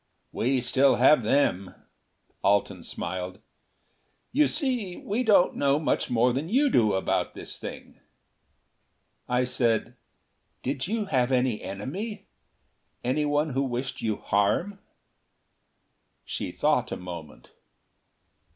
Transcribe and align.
"We 0.31 0.61
still 0.61 0.95
have 0.95 1.21
them," 1.21 1.75
Alten 2.43 2.81
smiled. 2.81 3.37
"You 4.31 4.47
see, 4.47 4.97
we 4.97 5.21
don't 5.23 5.55
know 5.55 5.79
much 5.79 6.09
more 6.09 6.33
than 6.33 6.49
you 6.49 6.71
do 6.71 6.93
about 6.93 7.35
this 7.35 7.55
thing." 7.59 7.99
I 9.29 9.43
said, 9.43 9.95
"Did 10.63 10.87
you 10.87 11.05
have 11.05 11.31
any 11.31 11.61
enemy? 11.61 12.25
Anyone 13.03 13.51
who 13.51 13.61
wished 13.61 14.01
you 14.01 14.15
harm?" 14.17 14.79
She 16.25 16.51
thought 16.51 16.91
a 16.91 16.97
moment. 16.97 17.51